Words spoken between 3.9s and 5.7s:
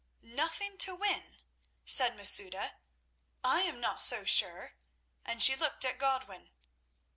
so sure!" and she